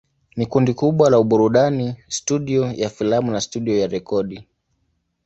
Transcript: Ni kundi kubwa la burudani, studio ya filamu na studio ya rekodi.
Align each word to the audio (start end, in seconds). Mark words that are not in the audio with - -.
Ni 0.35 0.45
kundi 0.45 0.73
kubwa 0.73 1.09
la 1.09 1.23
burudani, 1.23 1.95
studio 2.07 2.71
ya 2.73 2.89
filamu 2.89 3.31
na 3.31 3.41
studio 3.41 3.77
ya 3.79 3.87
rekodi. 3.87 4.47